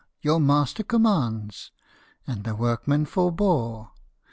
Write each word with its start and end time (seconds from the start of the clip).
Your 0.23 0.39
master 0.39 0.81
commands!" 0.81 1.71
and 2.25 2.43
the 2.43 2.55
workmen 2.55 3.05
forebore. 3.05 3.91